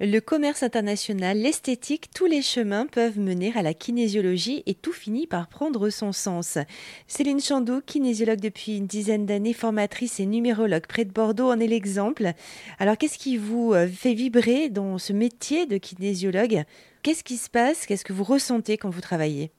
Le 0.00 0.18
commerce 0.20 0.62
international, 0.64 1.38
l'esthétique, 1.38 2.10
tous 2.12 2.26
les 2.26 2.42
chemins 2.42 2.86
peuvent 2.86 3.20
mener 3.20 3.52
à 3.54 3.62
la 3.62 3.72
kinésiologie 3.72 4.62
et 4.66 4.74
tout 4.74 4.92
finit 4.92 5.28
par 5.28 5.48
prendre 5.48 5.90
son 5.90 6.12
sens. 6.12 6.58
Céline 7.06 7.40
Chandou, 7.40 7.80
kinésiologue 7.82 8.40
depuis 8.40 8.78
une 8.78 8.86
dizaine 8.86 9.26
d'années, 9.26 9.52
formatrice 9.52 10.18
et 10.18 10.26
numérologue 10.26 10.86
près 10.88 11.04
de 11.04 11.12
Bordeaux, 11.12 11.52
en 11.52 11.60
est 11.60 11.68
l'exemple. 11.68 12.32
Alors 12.80 12.98
qu'est-ce 12.98 13.18
qui 13.18 13.36
vous 13.36 13.74
euh, 13.74 13.86
fait 13.86 14.14
vibrer 14.14 14.70
dans 14.70 14.98
ce 14.98 15.12
métier 15.12 15.66
de 15.66 15.76
kinésiologue? 15.76 16.64
Qu'est-ce 17.04 17.22
qui 17.22 17.36
se 17.36 17.50
passe? 17.50 17.86
Qu'est-ce 17.86 18.04
que 18.04 18.12
vous 18.12 18.24
ressentez 18.24 18.78
quand 18.78 18.90
vous 18.90 19.02
travaillez? 19.02 19.52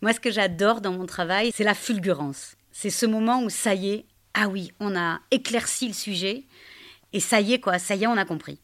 Moi, 0.00 0.14
ce 0.14 0.20
que 0.20 0.30
j'adore 0.30 0.80
dans 0.80 0.92
mon 0.92 1.06
travail, 1.06 1.50
c'est 1.54 1.64
la 1.64 1.74
fulgurance. 1.74 2.56
C'est 2.70 2.90
ce 2.90 3.06
moment 3.06 3.42
où 3.42 3.50
ça 3.50 3.74
y 3.74 3.90
est, 3.90 4.06
ah 4.34 4.48
oui, 4.48 4.72
on 4.80 4.96
a 4.96 5.20
éclairci 5.30 5.88
le 5.88 5.94
sujet 5.94 6.44
et 7.12 7.20
ça 7.20 7.40
y 7.40 7.52
est 7.52 7.60
quoi, 7.60 7.78
ça 7.78 7.96
y 7.96 8.04
est, 8.04 8.06
on 8.06 8.16
a 8.16 8.24
compris. 8.24 8.60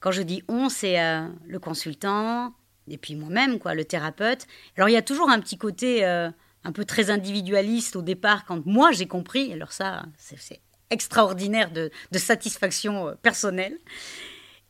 Quand 0.00 0.10
je 0.10 0.22
dis 0.22 0.42
on, 0.48 0.68
c'est 0.68 1.00
euh, 1.00 1.28
le 1.46 1.58
consultant 1.58 2.54
et 2.88 2.98
puis 2.98 3.14
moi-même, 3.14 3.58
quoi, 3.58 3.74
le 3.74 3.84
thérapeute. 3.84 4.46
Alors 4.76 4.88
il 4.88 4.92
y 4.92 4.96
a 4.96 5.02
toujours 5.02 5.30
un 5.30 5.38
petit 5.38 5.58
côté 5.58 6.04
euh, 6.04 6.30
un 6.64 6.72
peu 6.72 6.84
très 6.84 7.10
individualiste 7.10 7.96
au 7.96 8.02
départ 8.02 8.46
quand 8.46 8.66
moi 8.66 8.90
j'ai 8.92 9.06
compris. 9.06 9.52
Alors 9.52 9.72
ça, 9.72 10.04
c'est 10.16 10.60
extraordinaire 10.88 11.70
de, 11.70 11.90
satisfaction 12.14 13.08
euh, 13.08 13.14
personnelle. 13.14 13.78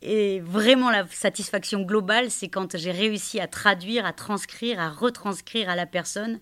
Et 0.03 0.41
vraiment, 0.41 0.91
la 0.91 1.07
satisfaction 1.09 1.83
globale, 1.83 2.31
c'est 2.31 2.49
quand 2.49 2.77
j'ai 2.77 2.91
réussi 2.91 3.39
à 3.39 3.47
traduire, 3.47 4.07
à 4.07 4.13
transcrire, 4.13 4.81
à 4.81 4.89
retranscrire 4.91 5.69
à 5.69 5.77
la 5.77 5.87
personne 5.87 6.41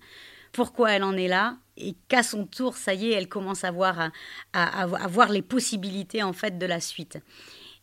pourquoi 0.52 0.92
elle 0.92 1.02
en 1.02 1.16
est 1.16 1.28
là 1.28 1.56
et 1.76 1.94
qu'à 2.06 2.22
son 2.22 2.46
tour, 2.46 2.76
ça 2.76 2.94
y 2.94 3.10
est, 3.10 3.14
elle 3.14 3.28
commence 3.28 3.64
à 3.64 3.70
voir, 3.70 4.10
à 4.52 4.86
voir 5.08 5.28
les 5.28 5.42
possibilités 5.42 6.22
en 6.22 6.32
fait 6.32 6.56
de 6.56 6.66
la 6.66 6.80
suite. 6.80 7.18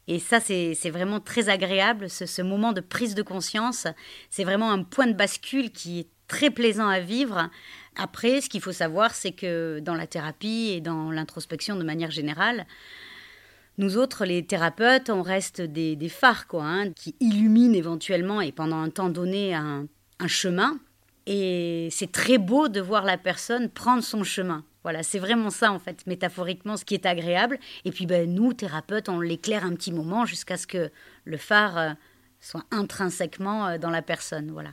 Et 0.08 0.20
ça, 0.20 0.40
c'est 0.40 0.90
vraiment 0.92 1.20
très 1.20 1.50
agréable, 1.50 2.10
ce, 2.10 2.42
moment 2.42 2.74
de 2.74 2.82
prise 2.82 3.16
de 3.16 3.24
conscience. 3.24 3.88
C'est 4.30 4.44
vraiment 4.44 4.72
un 4.72 4.84
point 4.84 5.08
de 5.08 5.14
bascule 5.14 5.72
qui 5.72 6.00
est 6.00 6.08
très 6.28 6.52
plaisant 6.52 6.88
à 6.88 7.00
vivre. 7.00 7.50
Après, 7.96 8.42
ce 8.42 8.50
qu'il 8.50 8.62
faut 8.62 8.72
savoir, 8.72 9.16
c'est 9.16 9.32
que 9.32 9.80
dans 9.80 9.96
la 9.96 10.06
thérapie 10.06 10.74
et 10.76 10.82
dans 10.82 11.10
l'introspection 11.12 11.76
de 11.76 11.84
manière 11.84 12.12
générale, 12.12 12.68
nous 13.78 13.98
autres, 13.98 14.26
les 14.26 14.46
thérapeutes, 14.46 15.10
on 15.10 15.22
reste 15.22 15.62
des, 15.62 16.10
phares 16.10 16.48
quoi, 16.48 16.64
hein, 16.64 16.92
qui 16.92 17.16
illuminent 17.20 17.74
éventuellement 17.74 18.42
et 18.42 18.52
pendant 18.52 18.78
un 18.78 18.90
temps 18.90 19.10
donné 19.10 19.56
un 19.56 19.88
chemin. 20.28 20.78
Et 21.26 21.88
c'est 21.92 22.12
très 22.12 22.38
beau 22.38 22.68
de 22.68 22.80
voir 22.80 23.04
la 23.04 23.18
personne 23.18 23.70
prendre 23.70 24.04
son 24.04 24.24
chemin. 24.24 24.64
Voilà, 24.86 25.02
c'est 25.02 25.18
vraiment 25.18 25.50
ça, 25.50 25.72
en 25.72 25.80
fait, 25.80 26.06
métaphoriquement, 26.06 26.78
ce 26.78 26.86
qui 26.86 26.94
est 26.94 27.08
agréable. 27.08 27.58
Et 27.86 27.92
puis, 27.92 28.06
ben, 28.06 28.32
nous, 28.32 28.54
thérapeutes, 28.54 29.10
on 29.10 29.20
l'éclaire 29.20 29.66
un 29.66 29.74
petit 29.74 29.92
moment 29.92 30.28
jusqu'à 30.28 30.58
ce 30.58 30.68
que 30.68 30.92
le 31.24 31.38
phare 31.38 31.78
euh, 31.80 31.90
soit 32.40 32.64
intrinsèquement 32.70 33.66
euh, 33.66 33.78
dans 33.80 33.90
la 33.90 34.04
personne. 34.04 34.52
Voilà. 34.52 34.70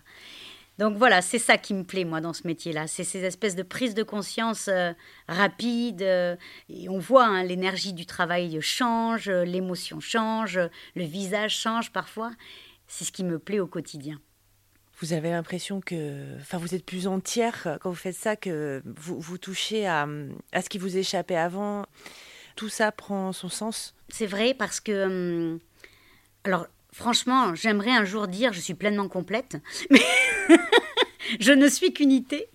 Donc 0.76 0.98
voilà, 0.98 1.22
c'est 1.22 1.38
ça 1.38 1.56
qui 1.56 1.72
me 1.72 1.82
plaît, 1.82 2.04
moi, 2.04 2.20
dans 2.20 2.34
ce 2.34 2.46
métier-là. 2.46 2.88
C'est 2.88 3.04
ces 3.04 3.24
espèces 3.24 3.56
de 3.56 3.62
prise 3.62 3.94
de 3.94 4.02
conscience 4.02 4.68
euh, 4.68 4.92
rapide. 5.28 6.02
et 6.02 6.90
on 6.90 6.98
voit, 6.98 7.24
hein, 7.24 7.42
l'énergie 7.42 7.94
du 7.94 8.04
travail 8.04 8.60
change, 8.60 9.30
l'émotion 9.30 9.98
change, 10.00 10.60
le 10.94 11.04
visage 11.04 11.56
change 11.56 11.90
parfois. 11.90 12.32
C'est 12.86 13.06
ce 13.06 13.12
qui 13.12 13.24
me 13.24 13.38
plaît 13.38 13.60
au 13.60 13.66
quotidien 13.66 14.20
vous 15.02 15.12
avez 15.12 15.30
l'impression 15.30 15.80
que, 15.80 16.38
enfin, 16.40 16.58
vous 16.58 16.76
êtes 16.76 16.86
plus 16.86 17.08
entière 17.08 17.78
quand 17.80 17.90
vous 17.90 17.96
faites 17.96 18.14
ça, 18.14 18.36
que 18.36 18.80
vous, 18.84 19.36
touchez 19.36 19.84
à, 19.84 20.06
à 20.52 20.62
ce 20.62 20.68
qui 20.68 20.78
vous 20.78 20.96
échappait 20.96 21.36
avant. 21.36 21.84
Tout 22.54 22.68
ça 22.68 22.92
prend 22.92 23.32
son 23.32 23.48
sens. 23.48 23.96
C'est 24.08 24.26
vrai 24.26 24.54
parce 24.54 24.78
que, 24.78 25.06
hum, 25.06 25.58
alors, 26.44 26.66
franchement, 26.92 27.54
j'aimerais 27.56 27.90
un 27.90 28.04
jour 28.04 28.28
dire 28.28 28.52
je 28.52 28.60
suis 28.60 28.74
pleinement 28.74 29.08
complète, 29.08 29.56
mais 29.90 30.00
je 31.40 31.52
ne 31.52 31.68
suis 31.68 31.92
qu'unité. 31.92 32.46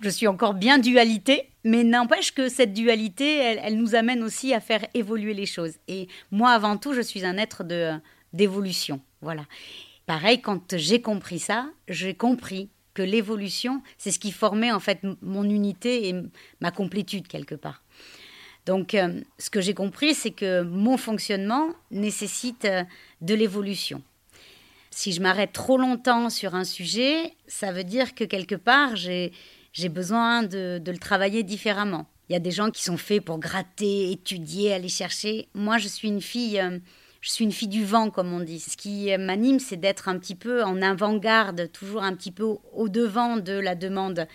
Je 0.00 0.10
suis 0.10 0.26
encore 0.26 0.52
bien 0.52 0.76
dualité, 0.78 1.48
mais 1.64 1.82
n'empêche 1.82 2.34
que 2.34 2.50
cette 2.50 2.74
dualité, 2.74 3.38
elle, 3.38 3.60
elle, 3.62 3.78
nous 3.78 3.94
amène 3.94 4.22
aussi 4.22 4.52
à 4.52 4.60
faire 4.60 4.86
évoluer 4.92 5.32
les 5.32 5.46
choses. 5.46 5.76
Et 5.88 6.08
moi, 6.30 6.50
avant 6.50 6.76
tout, 6.76 6.92
je 6.92 7.00
suis 7.00 7.24
un 7.24 7.38
être 7.38 7.64
de 7.64 7.92
d'évolution, 8.32 9.00
voilà. 9.22 9.44
Pareil, 10.10 10.40
quand 10.40 10.76
j'ai 10.76 11.00
compris 11.00 11.38
ça, 11.38 11.70
j'ai 11.86 12.14
compris 12.14 12.68
que 12.94 13.02
l'évolution, 13.02 13.80
c'est 13.96 14.10
ce 14.10 14.18
qui 14.18 14.32
formait 14.32 14.72
en 14.72 14.80
fait 14.80 14.98
mon 15.22 15.44
unité 15.44 16.08
et 16.08 16.14
ma 16.60 16.72
complétude 16.72 17.28
quelque 17.28 17.54
part. 17.54 17.84
Donc, 18.66 18.94
euh, 18.94 19.20
ce 19.38 19.50
que 19.50 19.60
j'ai 19.60 19.72
compris, 19.72 20.14
c'est 20.14 20.32
que 20.32 20.62
mon 20.62 20.96
fonctionnement 20.96 21.68
nécessite 21.92 22.64
euh, 22.64 22.82
de 23.20 23.34
l'évolution. 23.34 24.02
Si 24.90 25.12
je 25.12 25.22
m'arrête 25.22 25.52
trop 25.52 25.78
longtemps 25.78 26.28
sur 26.28 26.56
un 26.56 26.64
sujet, 26.64 27.32
ça 27.46 27.70
veut 27.70 27.84
dire 27.84 28.16
que 28.16 28.24
quelque 28.24 28.56
part, 28.56 28.96
j'ai 28.96 29.30
besoin 29.90 30.42
de, 30.42 30.82
le 30.84 30.98
travailler 30.98 31.44
différemment. 31.44 32.06
Il 32.28 32.32
y 32.32 32.36
a 32.36 32.40
des 32.40 32.50
gens 32.50 32.72
qui 32.72 32.82
sont 32.82 32.96
faits 32.96 33.24
pour 33.24 33.38
gratter, 33.38 34.10
étudier, 34.10 34.72
aller 34.72 34.88
chercher. 34.88 35.48
Moi, 35.54 35.78
je 35.78 35.86
suis 35.86 36.08
une 36.08 36.20
fille 36.20 36.58
euh, 36.58 36.80
je 37.20 37.30
suis 37.30 37.44
une 37.44 37.52
fille 37.52 37.68
du 37.68 37.84
vent, 37.84 38.10
comme 38.10 38.32
on 38.32 38.40
dit. 38.40 38.60
Ce 38.60 38.76
qui 38.76 39.16
m'anime, 39.18 39.60
c'est 39.60 39.76
d'être 39.76 40.08
un 40.08 40.18
petit 40.18 40.34
peu 40.34 40.62
en 40.62 40.80
avant-garde, 40.80 41.70
toujours 41.72 42.02
un 42.02 42.14
petit 42.14 42.32
peu 42.32 42.44
au-devant 42.72 43.36
de 43.36 43.52
la 43.52 43.74
demande. 43.74 44.26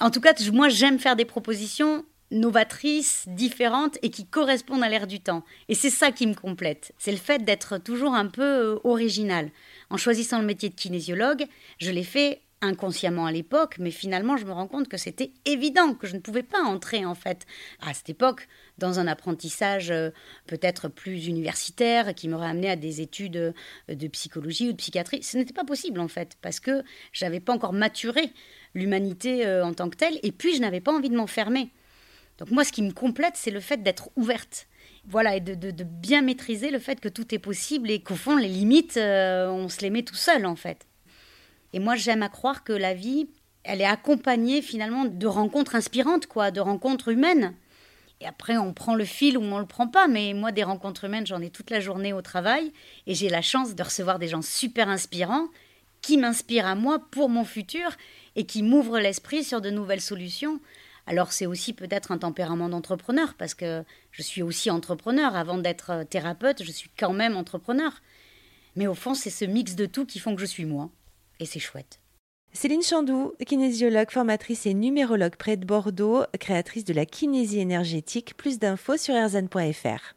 En 0.00 0.10
tout 0.10 0.20
cas, 0.20 0.34
moi, 0.52 0.68
j'aime 0.68 0.98
faire 0.98 1.16
des 1.16 1.24
propositions 1.24 2.04
novatrices, 2.30 3.24
différentes 3.28 3.98
et 4.02 4.10
qui 4.10 4.26
correspondent 4.26 4.82
à 4.82 4.88
l'ère 4.88 5.06
du 5.06 5.20
temps. 5.20 5.44
Et 5.68 5.74
c'est 5.74 5.90
ça 5.90 6.10
qui 6.10 6.26
me 6.26 6.34
complète. 6.34 6.92
C'est 6.98 7.12
le 7.12 7.18
fait 7.18 7.44
d'être 7.44 7.78
toujours 7.78 8.14
un 8.14 8.26
peu 8.26 8.42
euh, 8.42 8.78
original. 8.84 9.50
En 9.90 9.96
choisissant 9.96 10.40
le 10.40 10.46
métier 10.46 10.68
de 10.68 10.74
kinésiologue, 10.74 11.46
je 11.78 11.90
l'ai 11.90 12.02
fait 12.02 12.40
inconsciemment 12.60 13.26
à 13.26 13.32
l'époque, 13.32 13.76
mais 13.78 13.90
finalement 13.90 14.36
je 14.36 14.44
me 14.44 14.52
rends 14.52 14.66
compte 14.66 14.88
que 14.88 14.96
c'était 14.96 15.32
évident 15.44 15.94
que 15.94 16.06
je 16.06 16.14
ne 16.14 16.20
pouvais 16.20 16.42
pas 16.42 16.62
entrer 16.62 17.04
en 17.04 17.14
fait 17.14 17.46
à 17.80 17.94
cette 17.94 18.08
époque 18.08 18.48
dans 18.78 18.98
un 18.98 19.06
apprentissage 19.06 19.90
euh, 19.90 20.10
peut-être 20.46 20.88
plus 20.88 21.26
universitaire 21.26 22.14
qui 22.14 22.28
m'aurait 22.28 22.48
amené 22.48 22.70
à 22.70 22.76
des 22.76 23.00
études 23.00 23.36
euh, 23.36 23.94
de 23.94 24.08
psychologie 24.08 24.68
ou 24.68 24.72
de 24.72 24.78
psychiatrie. 24.78 25.22
Ce 25.22 25.36
n'était 25.36 25.52
pas 25.52 25.64
possible 25.64 26.00
en 26.00 26.08
fait 26.08 26.36
parce 26.42 26.60
que 26.60 26.82
j'avais 27.12 27.40
pas 27.40 27.52
encore 27.52 27.72
maturé 27.72 28.32
l'humanité 28.74 29.46
euh, 29.46 29.64
en 29.64 29.74
tant 29.74 29.88
que 29.90 29.96
telle 29.96 30.18
et 30.22 30.32
puis 30.32 30.54
je 30.54 30.60
n'avais 30.60 30.80
pas 30.80 30.92
envie 30.92 31.10
de 31.10 31.16
m'enfermer. 31.16 31.70
Donc 32.38 32.50
moi 32.50 32.64
ce 32.64 32.72
qui 32.72 32.82
me 32.82 32.92
complète 32.92 33.34
c'est 33.36 33.50
le 33.50 33.60
fait 33.60 33.82
d'être 33.82 34.10
ouverte. 34.16 34.66
Voilà, 35.06 35.36
et 35.36 35.40
de, 35.40 35.54
de, 35.54 35.84
bien 35.84 36.22
maîtriser 36.22 36.70
le 36.70 36.78
fait 36.78 36.98
que 36.98 37.10
tout 37.10 37.34
est 37.34 37.38
possible 37.38 37.90
et 37.90 38.00
qu'au 38.00 38.14
fond, 38.14 38.36
les 38.36 38.48
limites, 38.48 38.96
on 38.96 39.68
se 39.68 39.82
les 39.82 39.90
met 39.90 40.02
tout 40.02 40.14
seul, 40.14 40.46
en 40.46 40.56
fait. 40.56 40.86
Et 41.74 41.80
moi, 41.80 41.96
j'aime 41.96 42.22
à 42.22 42.28
croire 42.28 42.62
que 42.62 42.72
la 42.72 42.94
vie, 42.94 43.26
elle 43.64 43.80
est 43.80 43.84
accompagnée 43.84 44.62
finalement 44.62 45.06
de 45.06 45.26
rencontres 45.26 45.74
inspirantes, 45.74 46.26
quoi, 46.26 46.52
de 46.52 46.60
rencontres 46.60 47.08
humaines. 47.08 47.52
Et 48.20 48.26
après, 48.26 48.56
on 48.56 48.72
prend 48.72 48.94
le 48.94 49.04
fil 49.04 49.36
ou 49.36 49.42
on 49.42 49.58
le 49.58 49.66
prend 49.66 49.88
pas. 49.88 50.06
Mais 50.06 50.34
moi, 50.34 50.52
des 50.52 50.62
rencontres 50.62 51.02
humaines, 51.02 51.26
j'en 51.26 51.42
ai 51.42 51.50
toute 51.50 51.70
la 51.70 51.80
journée 51.80 52.12
au 52.12 52.22
travail. 52.22 52.72
Et 53.08 53.14
j'ai 53.16 53.28
la 53.28 53.42
chance 53.42 53.74
de 53.74 53.82
recevoir 53.82 54.20
des 54.20 54.28
gens 54.28 54.40
super 54.40 54.88
inspirants 54.88 55.48
qui 56.00 56.16
m'inspirent 56.16 56.66
à 56.66 56.76
moi 56.76 57.00
pour 57.10 57.28
mon 57.28 57.44
futur 57.44 57.90
et 58.36 58.46
qui 58.46 58.62
m'ouvrent 58.62 59.00
l'esprit 59.00 59.42
sur 59.42 59.60
de 59.60 59.70
nouvelles 59.70 60.00
solutions. 60.00 60.60
Alors 61.08 61.32
c'est 61.32 61.46
aussi 61.46 61.72
peut-être 61.72 62.12
un 62.12 62.18
tempérament 62.18 62.68
d'entrepreneur 62.68 63.34
parce 63.34 63.54
que 63.54 63.82
je 64.12 64.22
suis 64.22 64.42
aussi 64.42 64.70
entrepreneur. 64.70 65.34
Avant 65.34 65.58
d'être 65.58 66.04
thérapeute, 66.04 66.62
je 66.62 66.70
suis 66.70 66.90
quand 66.96 67.12
même 67.12 67.36
entrepreneur. 67.36 68.00
Mais 68.76 68.86
au 68.86 68.94
fond, 68.94 69.14
c'est 69.14 69.28
ce 69.28 69.44
mix 69.44 69.74
de 69.74 69.86
tout 69.86 70.06
qui 70.06 70.20
font 70.20 70.36
que 70.36 70.40
je 70.40 70.46
suis 70.46 70.66
moi 70.66 70.88
et 71.40 71.46
c'est 71.46 71.60
chouette. 71.60 72.00
Céline 72.52 72.82
Chandou, 72.82 73.32
kinésiologue, 73.44 74.10
formatrice 74.10 74.66
et 74.66 74.74
numérologue 74.74 75.34
près 75.36 75.56
de 75.56 75.66
Bordeaux, 75.66 76.22
créatrice 76.38 76.84
de 76.84 76.94
la 76.94 77.04
kinésie 77.04 77.58
énergétique. 77.58 78.36
Plus 78.36 78.60
d'infos 78.60 78.96
sur 78.96 79.14
erzan.fr. 79.14 80.14